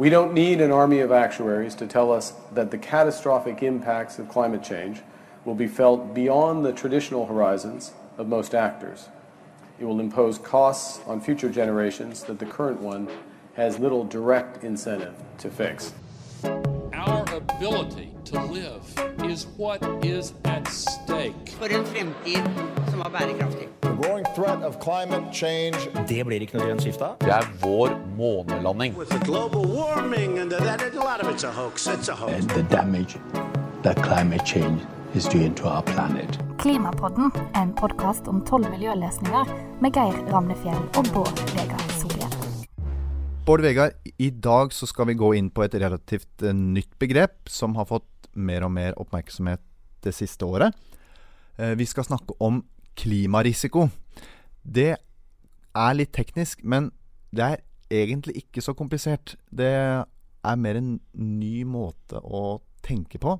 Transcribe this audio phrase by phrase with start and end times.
[0.00, 4.30] We don't need an army of actuaries to tell us that the catastrophic impacts of
[4.30, 5.02] climate change
[5.44, 9.10] will be felt beyond the traditional horizons of most actors.
[9.78, 13.10] It will impose costs on future generations that the current one
[13.56, 15.92] has little direct incentive to fix.
[16.94, 21.48] Our ability to live is what is at stake.
[21.58, 22.44] For en fremtid
[22.90, 23.66] som er bærekraftig.
[23.80, 25.76] The growing threat of climate change
[26.08, 27.10] Det blir ikke noe grønt skifte.
[27.20, 28.96] Det er vår månelanding.
[28.98, 31.86] With the global warming and that, a lot of it's a hoax.
[31.86, 32.32] It's a hoax.
[32.34, 33.18] and the damage
[33.82, 34.80] that climate change
[35.14, 36.38] is doing to our planet.
[36.58, 42.34] Klimapodden en podkast om tolv miljøløsninger med Geir Ramnefjell og Bård Vegard Solhjell.
[43.46, 47.48] Bård Vegard, i dag så skal vi gå inn på et relativt eh, nytt begrep
[47.48, 49.62] som har fått mer og mer oppmerksomhet
[50.04, 50.76] det siste året.
[51.58, 52.62] Eh, vi skal snakke om
[52.98, 53.88] klimarisiko.
[54.62, 56.90] Det er litt teknisk, men
[57.34, 59.36] det er egentlig ikke så komplisert.
[59.50, 63.36] Det er mer en ny måte å tenke på.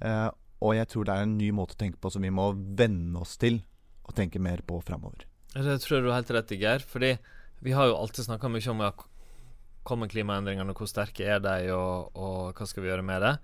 [0.00, 2.50] Eh, og jeg tror det er en ny måte å tenke på som vi må
[2.54, 3.60] venne oss til
[4.08, 5.26] å tenke mer på framover.
[5.54, 6.84] Det tror jeg du har helt rett i, Geir.
[6.84, 7.12] Fordi
[7.64, 8.90] vi har jo alltid snakka mye om ja,
[9.88, 13.34] kommer klimaendringene, hvor sterke er de, og, og hva skal vi gjøre med det?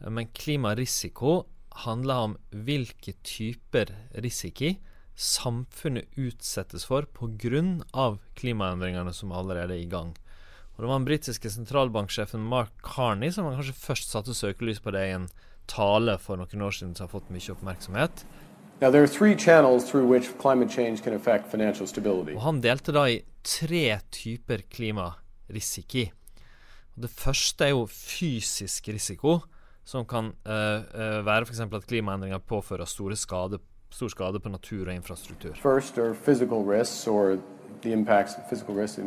[0.00, 1.46] Men klimarisiko
[1.86, 3.92] handler om hvilke typer
[4.24, 4.74] risiko
[5.16, 8.18] samfunnet utsettes for pga.
[8.36, 10.16] klimaendringene som allerede er i gang.
[10.76, 15.06] Og Det var den britiske sentralbanksjefen Mark Carney som kanskje først satte søkelys på det
[15.08, 15.28] i en
[15.66, 18.26] tale for noen år siden som har fått mye oppmerksomhet.
[18.80, 22.34] Now, there are three channels through which climate change can affect financial stability.
[22.36, 26.10] Og Han delte da i tre typer klimarisiko.
[26.96, 29.40] Og Det første er jo fysisk risiko,
[29.86, 30.52] som kan uh,
[30.90, 31.60] uh, være f.eks.
[31.62, 33.60] at klimaendringer påfører store skade,
[33.94, 35.54] stor skade på natur og infrastruktur.
[35.62, 37.38] First are physical risks, or
[37.82, 38.98] the impacts physical risks,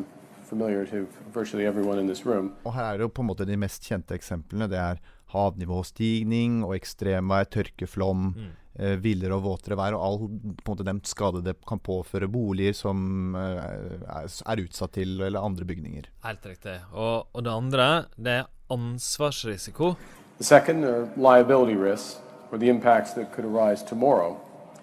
[0.49, 1.03] familiar to
[1.35, 2.53] virtually everyone in this room.
[2.65, 4.69] Og her er det jo på en måte de mest kjente eksemplene.
[4.71, 5.01] Det er
[5.35, 8.47] havnivåstigning og ekstremvær, tørkeflom, Mm.
[8.79, 10.17] eh, villere og våtere vær, og all
[10.63, 15.19] på en måte, den skade det kan påføre boliger som eh, er, er utsatt til,
[15.21, 16.07] eller andre bygninger.
[16.23, 16.79] Helt riktig.
[16.93, 19.95] Og, og det andre, det er ansvarsrisiko.
[20.39, 22.17] The second are liability risks,
[22.49, 24.39] or the impacts that could arise tomorrow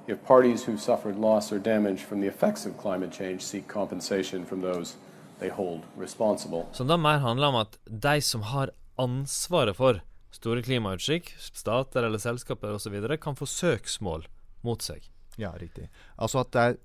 [0.07, 4.45] if parties who suffered loss or damage from the effects of climate change seek compensation
[4.45, 4.97] from those
[5.39, 6.69] they hold responsible.
[6.73, 12.19] Som da mer handler om at de som har ansvaret for store klimautslipp, stater eller
[12.19, 14.29] selskaper osv., kan få søksmål
[14.61, 15.09] mot seg.
[15.37, 15.89] Ja, riktig.
[16.17, 16.77] Altså at det er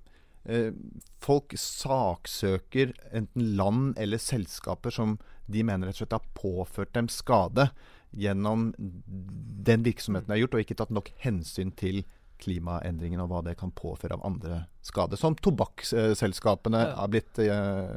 [0.47, 0.73] eh,
[1.21, 5.19] Folk saksøker enten land eller selskaper som
[5.51, 7.67] de mener rett og slett har påført dem skade
[8.11, 12.03] gjennom den virksomheten de har gjort, og ikke tatt nok hensyn til
[12.41, 15.15] klimaendringene og hva det kan påføre av andre skader.
[15.17, 16.95] Som tobakksselskapene Ja.
[16.95, 17.91] har blitt eh,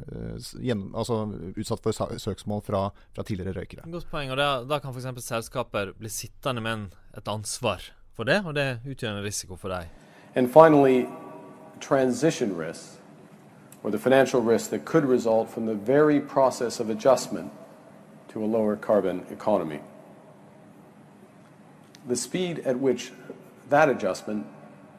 [0.61, 3.89] gjennom, altså, utsatt for søksmål fra, fra tidligere røykere.
[3.91, 4.29] Godt poeng.
[4.31, 5.23] og Da, da kan f.eks.
[5.25, 6.85] selskaper bli sittende med en,
[7.17, 7.81] et ansvar
[8.13, 9.89] for det, og det utgjør en risiko for dem.
[10.35, 11.07] And finally,
[11.81, 12.99] transition risks,
[13.83, 17.51] or the financial risks that could result from the very process of adjustment
[18.29, 19.79] to a lower carbon economy.
[22.07, 23.11] The speed at which
[23.69, 24.45] that adjustment,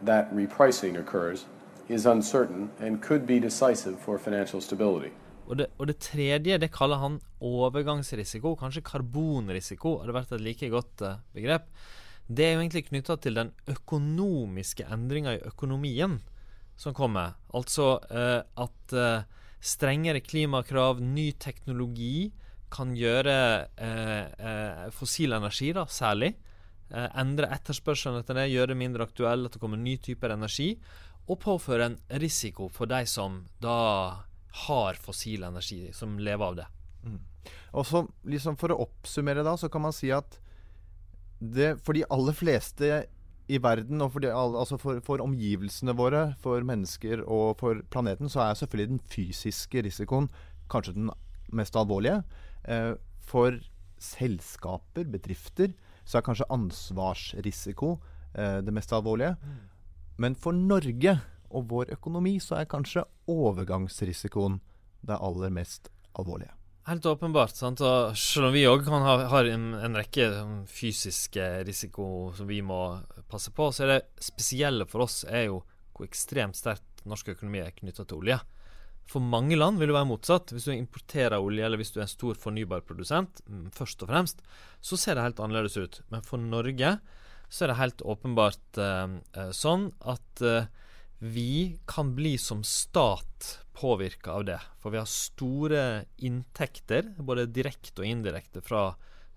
[0.05, 1.47] that repricing occurs,
[1.89, 5.12] is uncertain and could be decisive for financial stability.
[5.47, 10.71] Og det, og det tredje det kaller han overgangsrisiko, kanskje karbonrisiko, hadde vært et like
[10.72, 11.69] godt eh, begrep.
[12.27, 16.19] Det er jo egentlig knytta til den økonomiske endringa i økonomien
[16.77, 17.37] som kommer.
[17.55, 19.22] Altså eh, at eh,
[19.62, 22.33] strengere klimakrav, ny teknologi,
[22.75, 23.39] kan gjøre
[23.78, 26.34] eh, eh, fossil energi, da, særlig,
[26.91, 30.74] eh, endre etterspørselen etter det, gjøre det mindre aktuelt, at det kommer ny typer energi,
[31.26, 34.22] og påføre en risiko for de som da
[34.66, 36.66] har fossil energi, som lever av det.
[37.76, 40.41] Og så liksom For å oppsummere da, så kan man si at
[41.38, 43.04] det, for de aller fleste
[43.53, 48.30] i verden, og for, de, altså for, for omgivelsene våre, for mennesker og for planeten,
[48.32, 50.30] så er selvfølgelig den fysiske risikoen
[50.72, 51.10] kanskje den
[51.54, 52.22] mest alvorlige.
[52.64, 52.94] Eh,
[53.28, 53.60] for
[54.03, 57.97] selskaper, bedrifter, så er kanskje ansvarsrisiko
[58.34, 59.34] eh, det mest alvorlige.
[60.22, 61.18] Men for Norge
[61.50, 64.60] og vår økonomi så er kanskje overgangsrisikoen
[65.06, 66.54] det aller mest alvorlige.
[66.86, 67.56] Helt åpenbart.
[67.56, 67.80] sant?
[67.82, 72.60] Og selv om vi òg ha, har en, en rekke sånn fysiske risiko som vi
[72.62, 73.00] må
[73.30, 75.64] passe på, så er det spesielle for oss er jo
[75.97, 78.38] hvor ekstremt sterkt norsk økonomi er knytta til olje.
[79.06, 80.50] For mange land vil det være motsatt.
[80.54, 84.42] Hvis du importerer olje, eller hvis du er en stor fornybarprodusent, mm, først og fremst,
[84.82, 86.00] så ser det helt annerledes ut.
[86.10, 86.97] Men for Norge
[87.47, 90.66] så er det helt åpenbart eh, eh, sånn at eh,
[91.22, 94.58] vi kan bli som stat påvirka av det.
[94.82, 95.82] For vi har store
[96.24, 98.88] inntekter, både direkte og indirekte, fra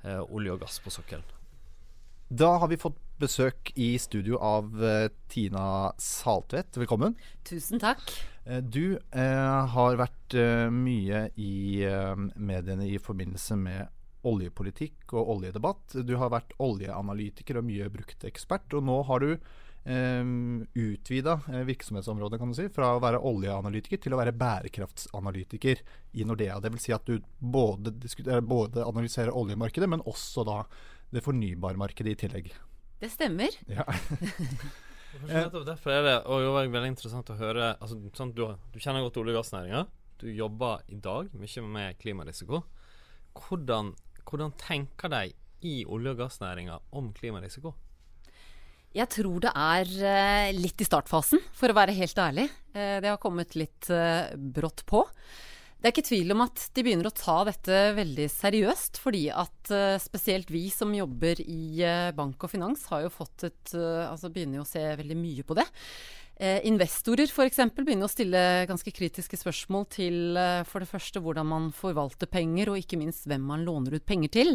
[0.04, 1.38] eh, olje og gass på sokkelen.
[2.30, 6.78] Da har vi fått besøk i studio av eh, Tina Saltvedt.
[6.78, 7.18] Velkommen.
[7.48, 8.04] Tusen takk.
[8.50, 11.86] Eh, du eh, har vært eh, mye i
[12.36, 13.96] mediene i forbindelse med
[14.30, 16.02] oljepolitikk og oljedebatt.
[16.04, 20.34] Du har vært oljeanalytiker og mye brukt ekspert, og nå har du eh,
[20.76, 21.38] utvida
[21.70, 25.86] virksomhetsområdet kan du si, fra å være oljeanalytiker til å være bærekraftsanalytiker
[26.20, 26.60] i Nordea.
[26.64, 26.90] Dvs.
[26.90, 27.96] Si at du både,
[28.42, 30.64] både analyserer oljemarkedet, men også da
[31.10, 32.52] det fornybarmarkedet i tillegg.
[33.00, 33.56] Det stemmer.
[33.72, 33.88] Ja.
[35.18, 39.36] Derfor er det også veldig interessant å høre altså, sånn, du, du kjenner godt olje-
[39.36, 39.84] og gassnæringa.
[40.20, 42.64] Du jobber i dag mye med klimarisiko.
[43.40, 43.94] Hvordan,
[44.28, 45.30] hvordan tenker de
[45.66, 47.74] i olje- og gassnæringa om klimarisiko?
[48.96, 52.48] Jeg tror det er eh, litt i startfasen, for å være helt ærlig.
[52.74, 55.04] Eh, det har kommet litt eh, brått på.
[55.80, 59.72] Det er ikke tvil om at de begynner å ta dette veldig seriøst, fordi at
[59.72, 64.04] eh, spesielt vi som jobber i eh, bank og finans, har jo fått et eh,
[64.10, 65.64] Altså begynner jo å se veldig mye på det.
[66.40, 67.58] Eh, investorer f.eks.
[67.76, 72.72] begynner å stille ganske kritiske spørsmål til eh, for det første hvordan man forvalter penger,
[72.72, 74.54] og ikke minst hvem man låner ut penger til.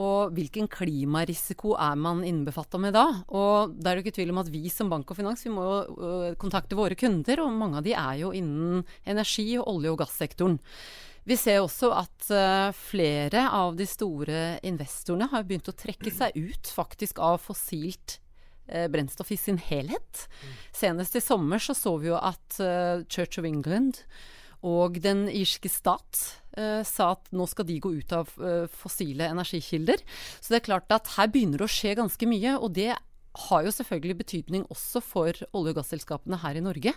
[0.00, 3.04] Og hvilken klimarisiko er man innbefatta med da?
[3.36, 5.66] Og det er jo ikke tvil om at vi som bank og finans vi må
[5.66, 9.92] jo uh, kontakte våre kunder, og mange av de er jo innen energi- og olje-
[9.92, 10.56] og gassektoren.
[11.28, 16.32] Vi ser også at øh, flere av de store investorene har begynt å trekke seg
[16.32, 18.16] ut faktisk av fossilt
[18.70, 20.24] eh, brennstoff i sin helhet.
[20.80, 24.02] Senest i sommer så så vi jo at uh, Church of England
[24.66, 26.20] og den irske stat
[26.58, 30.02] uh, sa at nå skal de gå ut av uh, fossile energikilder.
[30.40, 32.92] Så det er klart at her begynner det å skje ganske mye, og det
[33.46, 36.96] har jo selvfølgelig betydning også for olje- og gasselskapene her i Norge.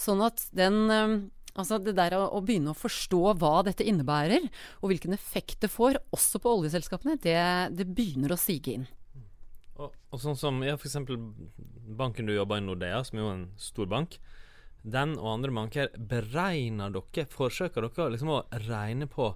[0.00, 4.48] Sånn at den Altså det der å, å begynne å forstå hva dette innebærer,
[4.82, 7.38] og hvilken effekt det får, også på oljeselskapene, det,
[7.78, 8.88] det begynner å sige inn.
[9.74, 11.18] Og, og sånn som ja, eksempel
[11.98, 14.18] banken du jobber i, Nordea, som er jo en stor bank.
[14.84, 19.32] Den og andre banker, beregner dere, forsøker dere liksom å regne på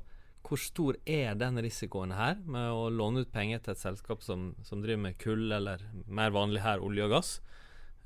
[0.49, 4.52] hvor stor er den risikoen her med å låne ut penger til et selskap som,
[4.64, 7.32] som driver med kull, eller mer vanlig her olje og gass,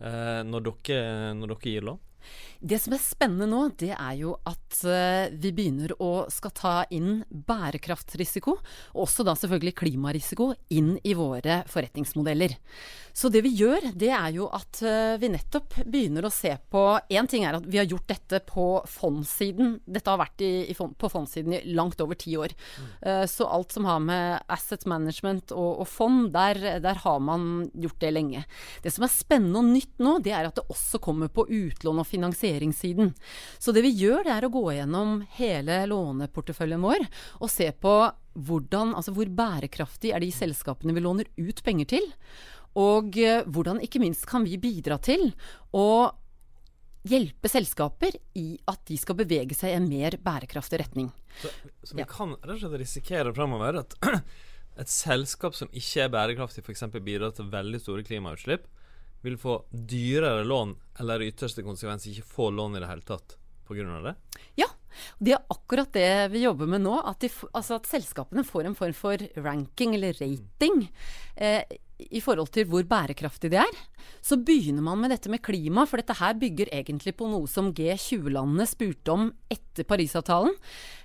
[0.00, 2.00] eh, når, dere, når dere gir lån?
[2.62, 6.74] Det som er spennende nå, det er jo at eh, vi begynner å skal ta
[6.94, 8.56] inn bærekraftrisiko,
[8.94, 12.54] og også da selvfølgelig klimarisiko, inn i våre forretningsmodeller.
[13.12, 16.84] Så det vi gjør, det er jo at eh, vi nettopp begynner å se på
[17.12, 19.74] Én ting er at vi har gjort dette på fondssiden.
[19.84, 22.52] Dette har vært i, i på fondssiden i langt over ti år.
[22.52, 23.26] Mm.
[23.28, 28.00] så alt som har med asset management og, og fond, der, der har man gjort
[28.00, 28.44] det lenge.
[28.82, 32.02] Det som er spennende og nytt nå, det er at det også kommer på utlån
[32.02, 33.12] og finansieringssiden.
[33.58, 37.06] Så det vi gjør, det er å gå gjennom hele låneporteføljen vår
[37.40, 37.96] og se på
[38.32, 42.08] hvordan, altså hvor bærekraftig er de selskapene vi låner ut penger til.
[42.80, 45.30] Og eh, hvordan ikke minst kan vi bidra til
[45.76, 46.12] å
[47.08, 51.10] hjelpe selskaper i at de skal bevege seg i en mer bærekraftig retning.
[51.40, 51.50] Så,
[51.82, 53.96] så vi kan og slett risikere framover at
[54.80, 56.86] et selskap som ikke er bærekraftig, f.eks.
[57.02, 58.68] bidrar til veldig store klimautslipp,
[59.22, 63.36] vil få dyrere lån, eller i ytterste konsekvens ikke få lån i det hele tatt
[63.68, 64.00] pga.
[64.02, 64.14] det?
[64.58, 64.68] Ja,
[65.18, 66.98] det er akkurat det vi jobber med nå.
[67.00, 70.84] At, de, altså at selskapene får en form for ranking eller rating
[71.36, 71.62] eh,
[71.98, 73.80] i forhold til hvor bærekraftig de er.
[74.22, 77.72] Så begynner man med dette med klima, for dette her bygger egentlig på noe som
[77.74, 80.54] G20-landene spurte om etter Parisavtalen.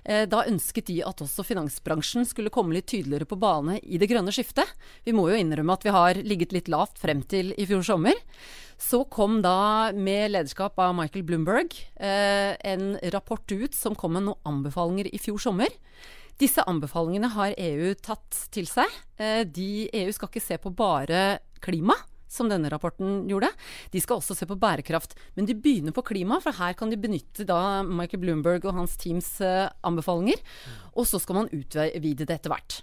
[0.04, 4.10] Eh, da ønsket de at også finansbransjen skulle komme litt tydeligere på bane i det
[4.10, 4.70] grønne skiftet.
[5.06, 8.18] Vi må jo innrømme at vi har ligget litt lavt frem til i fjor sommer.
[8.78, 14.28] Så kom da, med lederskap av Michael Bloomberg, eh, en rapport ut som kom med
[14.28, 15.74] noen anbefalinger i fjor sommer.
[16.38, 18.92] Disse anbefalingene har EU tatt til seg.
[19.18, 21.96] Eh, de, EU skal ikke se på bare klima,
[22.30, 23.50] som denne rapporten gjorde.
[23.90, 25.16] De skal også se på bærekraft.
[25.34, 28.94] Men de begynner på klima, for her kan de benytte da Michael Bloomberg og hans
[29.00, 30.38] teams eh, anbefalinger.
[30.94, 32.82] Og så skal man utvide det etter hvert.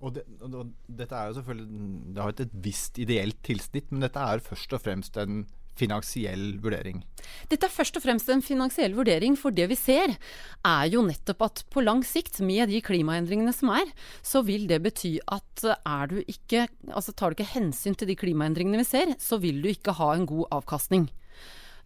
[0.00, 4.20] Og, det, og dette er jo selvfølgelig Det har et visst ideelt tilsnitt, men dette
[4.20, 5.44] er først og fremst en
[5.76, 7.02] finansiell vurdering.
[7.50, 11.46] Dette er først og fremst en finansiell vurdering, for det vi ser er jo nettopp
[11.46, 13.92] at på lang sikt, med de klimaendringene som er,
[14.24, 18.18] så vil det bety at er du ikke, altså tar du ikke hensyn til de
[18.18, 21.08] klimaendringene vi ser, så vil du ikke ha en god avkastning.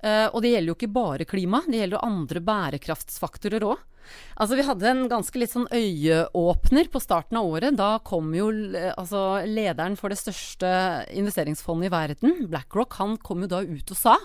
[0.01, 3.87] Uh, og det gjelder jo ikke bare klima, det gjelder jo andre bærekraftsfaktorer òg.
[4.41, 7.77] Altså, vi hadde en ganske litt sånn øyeåpner på starten av året.
[7.79, 8.49] Da kom jo
[8.95, 10.71] altså, lederen for det største
[11.15, 14.17] investeringsfondet i verden, BlackRock, han kom jo da ut og sa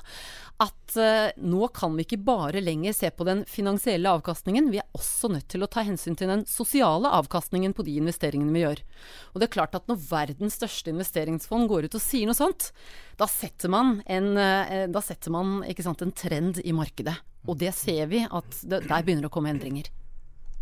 [0.63, 4.87] at uh, nå kan vi ikke bare lenger se på den finansielle avkastningen, vi er
[4.95, 8.83] også nødt til å ta hensyn til den sosiale avkastningen på de investeringene vi gjør.
[9.33, 12.69] Og det er klart at når verdens største investeringsfond går ut og sier noe sånt,
[13.19, 17.17] da setter man en, uh, setter man, sant, en trend i markedet.
[17.45, 19.91] Og det ser vi at det, der begynner å komme endringer.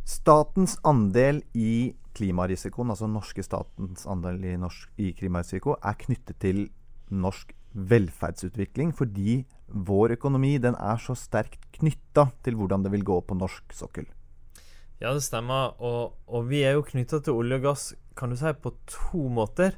[0.10, 6.66] Statens andel i klimarisikoen, altså norske statens andel i, norsk, i klimarisiko, er knyttet til
[7.14, 9.44] norsk velferdsutvikling fordi
[9.74, 14.06] vår økonomi den er så sterkt knytta til hvordan det vil gå på norsk sokkel.
[15.02, 15.74] Ja, det stemmer.
[15.84, 17.88] Og, og vi er jo knytta til olje og gass
[18.18, 19.76] kan du si, på to måter.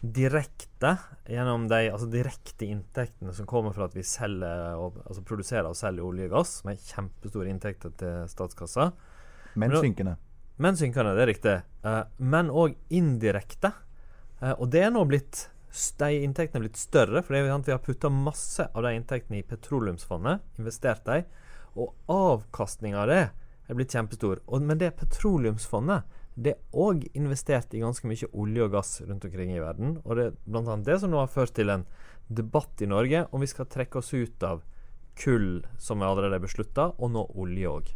[0.00, 0.94] Direkte
[1.28, 5.76] gjennom de altså direkte inntektene som kommer fra at vi selger og, altså produserer og
[5.76, 8.90] selger olje og gass, med kjempestore inntekter til statskassa.
[9.54, 10.16] Men, men synkende.
[10.60, 11.56] Men synkende, det er riktig.
[11.84, 13.72] Uh, men òg indirekte.
[14.40, 18.10] Uh, og det er nå blitt de inntektene er blitt større, for vi har putta
[18.10, 21.22] masse av de inntektene i petroleumsfondet, investert de,
[21.78, 23.20] og avkastninga av det
[23.70, 24.42] er blitt kjempestor.
[24.46, 29.26] Og, men det petroleumsfondet det er òg investert i ganske mye olje og gass rundt
[29.26, 29.98] omkring i verden.
[30.04, 30.76] Og det er bl.a.
[30.86, 31.86] det som nå har ført til en
[32.30, 34.62] debatt i Norge om vi skal trekke oss ut av
[35.20, 37.90] kull, som vi allerede har beslutta, og nå olje òg.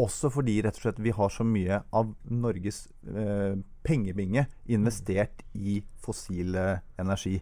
[0.00, 5.82] Også fordi rett og slett vi har så mye av Norges eh, pengebinge investert i
[6.00, 6.56] fossil
[7.00, 7.36] energi.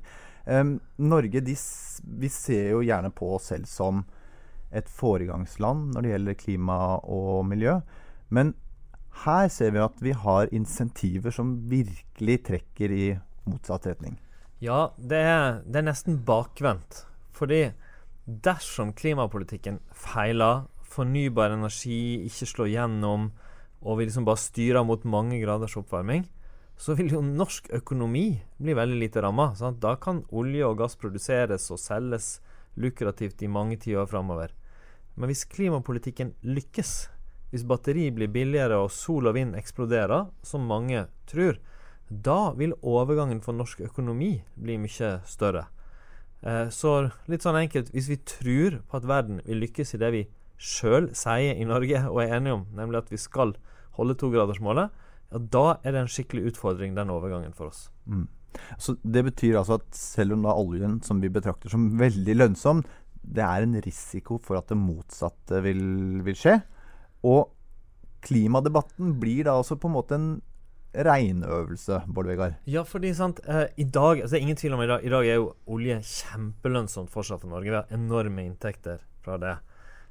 [0.47, 0.64] Eh,
[0.97, 1.54] Norge de,
[2.19, 4.02] vi ser jo gjerne på oss selv som
[4.71, 7.78] et foregangsland når det gjelder klima og miljø.
[8.30, 8.54] Men
[9.25, 13.07] her ser vi at vi har insentiver som virkelig trekker i
[13.50, 14.19] motsatt retning.
[14.62, 17.04] Ja, det er, det er nesten bakvendt.
[17.35, 17.71] Fordi
[18.45, 23.30] dersom klimapolitikken feiler fornybar energi ikke slår gjennom,
[23.80, 26.26] og vi liksom bare styrer mot mange graders oppvarming,
[26.80, 29.50] så vil jo norsk økonomi bli veldig lite ramma.
[29.80, 32.38] Da kan olje og gass produseres og selges
[32.80, 34.54] lukrativt i mange tiår framover.
[35.14, 36.92] Men hvis klimapolitikken lykkes,
[37.50, 41.59] hvis batteri blir billigere og sol og vind eksploderer, som mange tror,
[42.11, 45.66] da vil overgangen for norsk økonomi bli mye større.
[46.40, 50.11] Eh, så litt sånn enkelt, hvis vi tror på at verden vil lykkes i det
[50.14, 50.23] vi
[50.60, 53.54] sjøl sier i Norge og er enige om, nemlig at vi skal
[53.96, 54.92] holde togradersmålet,
[55.30, 57.88] ja, da er det en skikkelig utfordring, den overgangen for oss.
[58.04, 58.26] Mm.
[58.82, 62.82] Så Det betyr altså at selv om da oljen, som vi betrakter som veldig lønnsom,
[63.20, 65.82] det er en risiko for at det motsatte vil,
[66.26, 66.58] vil skje.
[67.28, 67.50] Og
[68.26, 70.30] klimadebatten blir da altså på en måte en
[70.90, 72.56] regnøvelse, Bård Vegard?
[72.66, 75.12] Ja, fordi sant, eh, i dag altså Det er ingen tvil om i dag, i
[75.12, 77.70] dag er jo olje kjempelønnsomt fortsatt for Norge.
[77.70, 79.56] Vi har enorme inntekter fra det.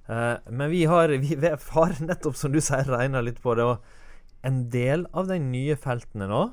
[0.10, 3.66] Uh, men vi har, vi har, nettopp, som du sier, regna litt på det.
[3.66, 6.46] Og en del av de nye feltene nå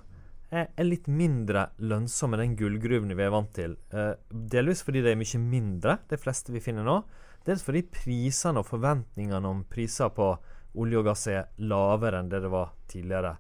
[0.53, 3.79] er, litt mindre lønnsomme enn gullgruvene vi er vant til.
[3.95, 7.01] Uh, delvis fordi de er mye mindre, de fleste vi finner nå.
[7.47, 10.35] Dels fordi prisene og forventningene om priser på
[10.77, 13.37] olje og gass er lavere enn det det var tidligere.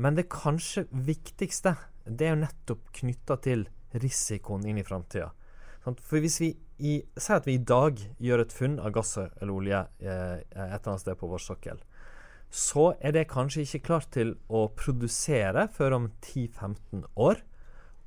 [0.00, 1.74] Men det kanskje viktigste
[2.04, 3.64] det er jo nettopp knytta til
[4.00, 5.30] risikoen inn i framtida.
[5.84, 9.52] For hvis vi i, Si at vi i dag gjør et funn av gass eller
[9.54, 11.82] olje eh, et eller annet sted på vår sokkel.
[12.54, 17.40] Så er det kanskje ikke klart til å produsere før om 10-15 år.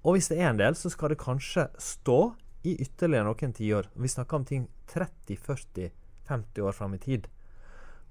[0.08, 2.20] Og hvis det er en del, så skal det kanskje stå
[2.68, 3.90] i ytterligere noen tiår.
[3.96, 7.28] Vi snakker om ting 30-40-50 år fram i tid.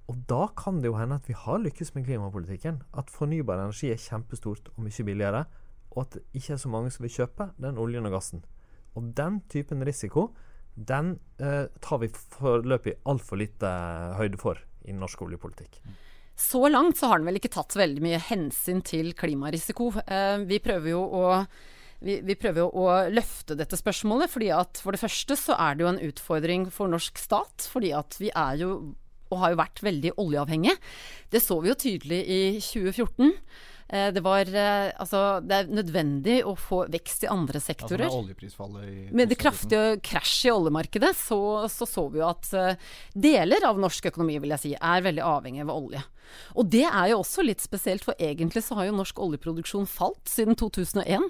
[0.06, 2.82] Og da kan det jo hende at vi har lykkes med klimapolitikken.
[2.94, 5.46] At fornybar energi er kjempestort og mye billigere.
[5.96, 8.44] Og at det ikke er så mange som vil kjøpe den oljen og gassen.
[8.94, 10.30] Og den typen risiko
[10.76, 13.70] den eh, tar vi foreløpig altfor lite
[14.18, 15.80] høyde for i norsk oljepolitikk.
[16.36, 19.88] Så langt så har den vel ikke tatt veldig mye hensyn til klimarisiko.
[20.04, 21.24] Eh, vi prøver jo å
[22.04, 25.76] vi, vi, prøver jo å løfte dette spørsmålet, fordi at for det første så er
[25.76, 27.64] det jo en utfordring for norsk stat.
[27.72, 28.74] Fordi at vi er jo,
[29.32, 30.76] og har jo vært, veldig oljeavhengige.
[31.32, 33.32] Det så vi jo tydelig i 2014.
[33.88, 38.08] Eh, det, var, eh, altså, det er nødvendig å få vekst i andre sektorer.
[38.08, 38.32] Altså med
[39.14, 41.38] Med det kraftige krasjet i oljemarkedet så,
[41.70, 42.82] så, så vi jo at eh,
[43.14, 46.02] deler av norsk økonomi vil jeg si, er veldig avhengig av olje.
[46.58, 50.26] Og det er jo også litt spesielt, for egentlig så har jo norsk oljeproduksjon falt
[50.26, 51.28] siden 2001.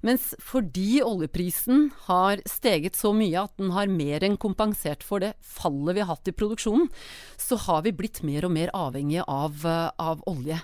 [0.00, 5.34] Mens fordi oljeprisen har steget så mye at den har mer enn kompensert for det
[5.44, 6.88] fallet vi har hatt i produksjonen,
[7.36, 9.60] så har vi blitt mer og mer avhengige av,
[10.00, 10.56] av olje.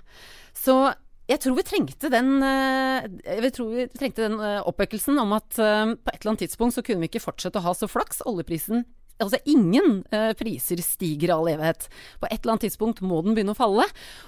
[0.56, 0.78] Så
[1.26, 3.06] jeg tror vi trengte den, eh,
[3.42, 6.84] jeg tror vi trengte den oppøkelsen om at eh, på et eller annet tidspunkt så
[6.86, 8.22] kunne vi ikke fortsette å ha så flaks.
[8.30, 11.86] Oljeprisen Altså, ingen eh, priser stiger all evighet.
[12.20, 13.86] På et eller annet tidspunkt må den begynne å falle.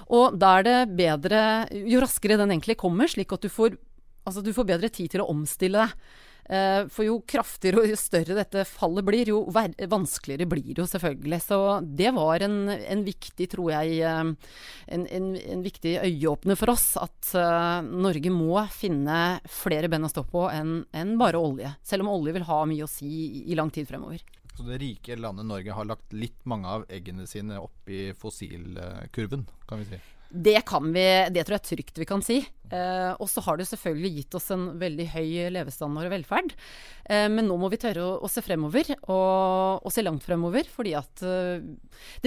[0.09, 1.41] Og da er det bedre
[1.85, 3.77] Jo raskere den egentlig kommer, slik at du får,
[4.25, 6.25] altså, du får bedre tid til å omstille deg.
[6.49, 10.87] Eh, for jo kraftigere og jo større dette fallet blir, jo vanskeligere blir det jo
[10.89, 11.41] selvfølgelig.
[11.45, 14.55] Så det var en, en viktig, tror jeg, eh,
[14.97, 16.87] en, en, en, viktig øyeåpner for oss.
[16.97, 21.75] At uh, Norge må finne flere ben å stå på enn en bare olje.
[21.85, 24.23] Selv om olje vil ha mye å si i lang tid fremover.
[24.59, 29.45] Så det rike landet Norge har lagt litt mange av eggene sine opp i fossilkurven,
[29.69, 29.99] kan vi si?
[30.29, 32.41] Det kan vi, det tror jeg trygt vi kan si.
[32.75, 36.51] Eh, og så har det selvfølgelig gitt oss en veldig høy levestandard og velferd.
[37.07, 40.67] Eh, men nå må vi tørre å, å se fremover, og, og, se langt fremover.
[40.67, 41.63] fordi at eh,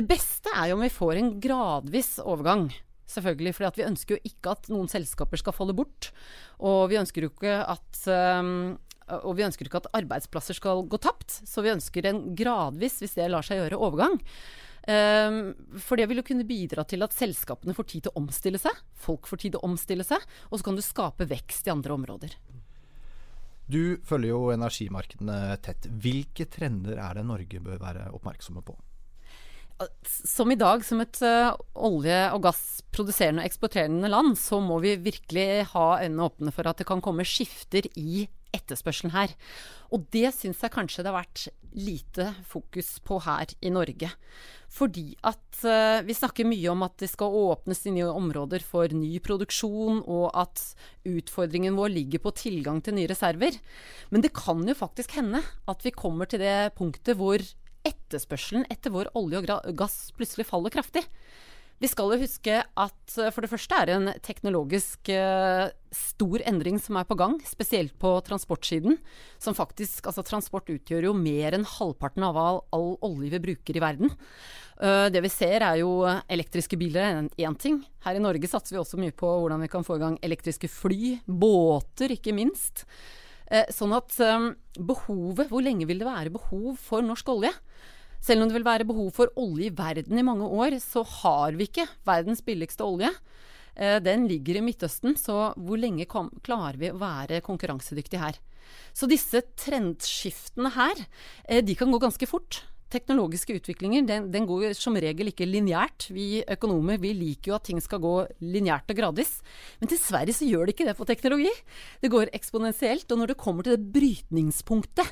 [0.01, 2.71] det beste er jo om vi får en gradvis overgang.
[3.12, 6.15] Selvfølgelig, for vi ønsker jo ikke at noen selskaper skal falle bort.
[6.65, 8.03] Og vi ønsker jo ikke at
[8.41, 8.79] um,
[9.21, 11.42] og vi ønsker ikke at arbeidsplasser skal gå tapt.
[11.49, 14.21] Så vi ønsker en gradvis, hvis det lar seg gjøre, overgang.
[14.83, 18.59] Um, for det vil jo kunne bidra til at selskapene får tid til å omstille
[18.59, 18.81] seg.
[18.99, 21.95] Folk får tid til å omstille seg, og så kan du skape vekst i andre
[21.95, 22.35] områder.
[23.71, 25.87] Du følger jo energimarkedene tett.
[26.02, 28.75] Hvilke trender er det Norge bør være oppmerksomme på?
[30.07, 34.97] Som i dag, som et uh, olje- og gassproduserende og eksporterende land, så må vi
[35.00, 38.26] virkelig ha øynene åpne for at det kan komme skifter i
[38.57, 39.35] etterspørselen her.
[39.93, 44.11] Og det syns jeg kanskje det har vært lite fokus på her i Norge.
[44.73, 49.19] Fordi at uh, vi snakker mye om at det skal åpnes nye områder for ny
[49.25, 50.63] produksjon, og at
[51.09, 53.59] utfordringen vår ligger på tilgang til nye reserver.
[54.13, 57.43] Men det kan jo faktisk hende at vi kommer til det punktet hvor
[57.83, 61.05] etterspørselen etter vår olje og gass plutselig faller kraftig.
[61.83, 66.45] Vi skal jo huske at eh, for det første er det en teknologisk uh, stor
[66.47, 69.01] endring som er på gang, spesielt på transportsiden.
[69.43, 73.79] Som faktisk, altså Transport utgjør jo mer enn halvparten av all, all olje vi bruker
[73.79, 74.15] i verden.
[74.79, 77.81] Uh, det vi ser er jo elektriske biler er én ting.
[78.07, 80.71] Her i Norge satser vi også mye på hvordan vi kan få i gang elektriske
[80.71, 82.87] fly, båter ikke minst.
[83.75, 84.15] Sånn at
[84.81, 87.51] behovet, hvor lenge vil det være behov for norsk olje?
[88.23, 91.57] Selv om det vil være behov for olje i verden i mange år, så har
[91.59, 93.11] vi ikke verdens billigste olje.
[93.75, 98.38] Eh, den ligger i Midtøsten, så hvor lenge klarer vi å være konkurransedyktige her?
[98.94, 101.07] Så disse trendskiftene her,
[101.49, 102.62] eh, de kan gå ganske fort.
[102.92, 106.11] Teknologiske utviklinger den, den går som regel ikke lineært.
[106.12, 109.40] Vi økonomer vi liker jo at ting skal gå lineært og gradvis.
[109.81, 111.51] Men dessverre så gjør det ikke det for teknologi.
[112.05, 113.09] Det går eksponentielt.
[113.09, 115.09] Og når det kommer til det brytningspunktet,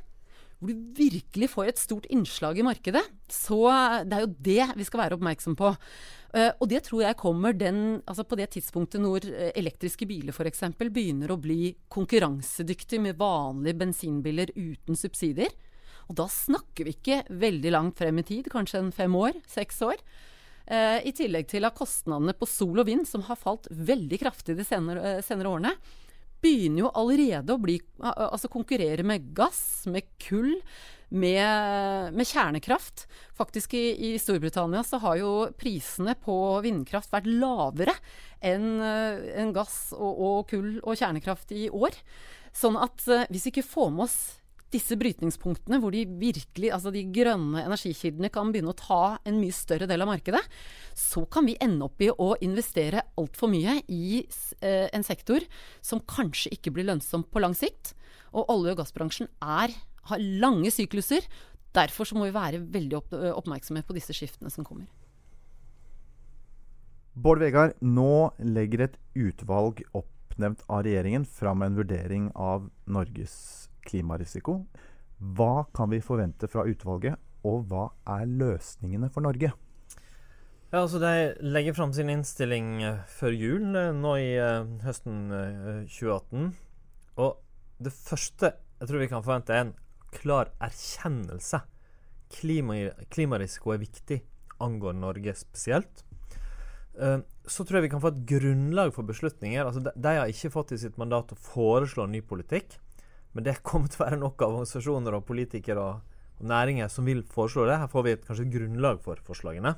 [0.60, 3.02] hvor du virkelig får et stort innslag i markedet.
[3.32, 3.58] Så
[4.04, 5.72] det er jo det vi skal være oppmerksom på.
[6.30, 10.30] Uh, og det tror jeg kommer den, altså på det tidspunktet når eh, elektriske biler
[10.36, 10.62] f.eks.
[10.78, 15.50] begynner å bli konkurransedyktige med vanlige bensinbiler uten subsidier.
[16.06, 19.80] Og da snakker vi ikke veldig langt frem i tid, kanskje en fem år, seks
[19.88, 19.98] år.
[20.70, 24.60] Uh, I tillegg til at kostnadene på sol og vind, som har falt veldig kraftig
[24.60, 25.74] de senere, senere årene,
[26.42, 30.56] begynner jo allerede å bli, altså konkurrere med gass, med kull,
[31.10, 33.06] med, med kjernekraft.
[33.36, 37.96] Faktisk i, i, Storbritannia så har jo prisene på vindkraft vært lavere
[38.40, 41.98] enn en gass og, og, kull og kjernekraft i år.
[42.56, 44.18] Sånn at eh, hvis vi ikke får med oss
[44.70, 49.54] disse brytningspunktene hvor de virkelig, altså de grønne energikildene kan begynne å ta en mye
[49.54, 50.42] større del av markedet,
[50.96, 55.44] så kan vi ende opp i å investere altfor mye i eh, en sektor
[55.82, 57.94] som kanskje ikke blir lønnsom på lang sikt.
[58.30, 59.74] Og olje- og gassbransjen er,
[60.10, 61.26] har lange sykluser.
[61.74, 64.86] Derfor så må vi være veldig opp, oppmerksomme på disse skiftene som kommer.
[67.20, 74.62] Bård Vegard, nå legger et utvalg oppnevnt av regjeringen fram en vurdering av Norges klimarisiko.
[75.20, 79.52] Hva kan vi forvente fra utvalget, og hva er løsningene for Norge?
[80.70, 85.24] Ja, altså De legger fram sin innstilling eh, før jul, eh, nå i uh, høsten
[85.34, 86.52] uh, 2018.
[87.24, 87.40] Og
[87.82, 89.74] det første jeg tror vi kan forvente, er en
[90.14, 91.58] klar erkjennelse.
[92.32, 92.78] Klima,
[93.12, 94.20] klimarisiko er viktig,
[94.62, 96.04] angår Norge spesielt.
[96.96, 99.60] Så tror jeg vi kan få et grunnlag for beslutninger.
[99.66, 102.78] Altså, de, de har ikke fått i sitt mandat å foreslå ny politikk.
[103.32, 106.06] Men det kommer til å være nok av organisasjoner og politikere og,
[106.40, 107.78] næringer som vil foreslå det.
[107.82, 109.74] Her får vi et, kanskje et grunnlag for forslagene.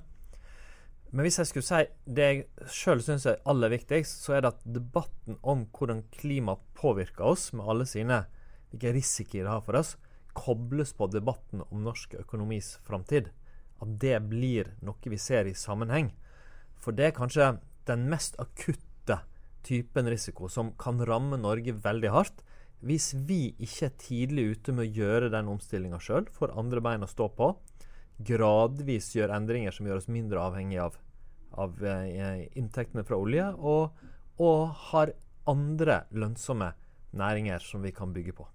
[1.12, 4.52] Men hvis jeg skulle si det jeg sjøl syns er aller viktigst, så er det
[4.54, 8.22] at debatten om hvordan klima påvirker oss, med alle sine
[8.70, 9.96] hvilke risikoer det har for oss,
[10.32, 13.28] kobles på debatten om norsk økonomis framtid.
[13.82, 16.14] At det blir noe vi ser i sammenheng.
[16.80, 17.50] For det er kanskje
[17.90, 19.18] den mest akutte
[19.66, 22.40] typen risiko som kan ramme Norge veldig hardt
[22.82, 27.06] hvis vi ikke er tidlig ute med å gjøre den omstillinga sjøl, får andre bein
[27.06, 27.52] å stå på,
[28.22, 30.96] gradvis gjør endringer som gjør oss mindre avhengig av,
[31.62, 33.94] av eh, inntektene fra olje, og,
[34.42, 35.14] og, har
[35.50, 36.72] andre lønnsomme
[37.18, 38.46] næringer som vi kan bygge på.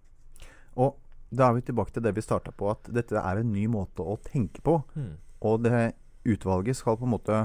[0.80, 0.98] Og
[1.30, 4.04] da er vi tilbake til det vi starta på, at dette er en ny måte
[4.04, 4.80] å tenke på.
[4.96, 5.16] Mm.
[5.48, 5.92] Og det
[6.28, 7.42] utvalget skal på en måte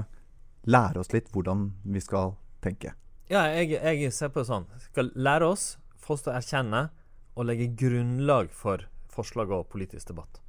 [0.63, 2.93] lære oss litt hvordan vi skal tenke.
[3.31, 4.67] Ja, jeg, jeg ser på det sånn.
[4.89, 5.73] Skal lære oss,
[6.07, 6.87] til å erkjenne
[7.33, 10.41] og legge grunnlag for forslag og politisk debatt.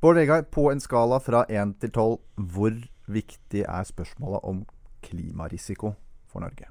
[0.00, 2.18] Bård Vegar, på en skala fra 1 til 12,
[2.54, 2.74] hvor
[3.10, 4.60] viktig er spørsmålet om
[5.02, 5.94] klimarisiko
[6.30, 6.68] for Norge?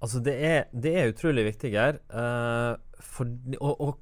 [0.00, 1.98] Altså, det er, det er utrolig viktig, Geir.
[2.08, 3.28] Uh, for,
[3.60, 3.98] og, og,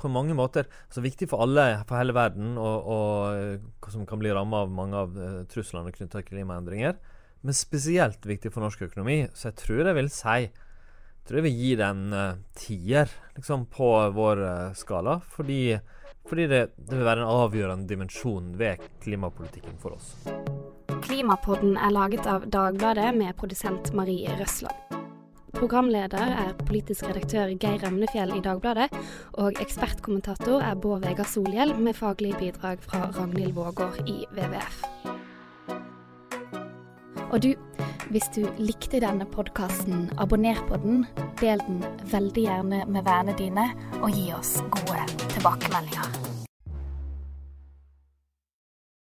[0.00, 4.32] på mange måter altså, viktig for alle, for hele verden, og, og som kan bli
[4.34, 6.96] ramma av mange av uh, truslene knytta til klimaendringer.
[7.44, 9.26] Men spesielt viktig for norsk økonomi.
[9.36, 10.48] Så jeg tror jeg vil si
[11.26, 15.18] tror jeg vil gi det en uh, tier liksom, på vår uh, skala.
[15.34, 15.78] Fordi,
[16.28, 20.14] fordi det, det, vil være en avgjørende dimensjon ved klimapolitikken for oss.
[21.02, 24.98] Klimapodden er laget av Dagbladet med produsent Marie Røsland.
[25.52, 28.88] Programleder er politisk redaktør Geir Remnefjell i Dagbladet,
[29.38, 35.21] og ekspertkommentator er Bård Vegar Solhjell, med faglig bidrag fra Ragnhild Vågård i WWF.
[37.32, 37.54] Og du,
[38.12, 41.06] hvis du likte denne podkasten, abonner på den,
[41.40, 41.80] del den
[42.12, 43.70] veldig gjerne med vennene dine,
[44.02, 46.21] og gi oss gode tilbakemeldinger.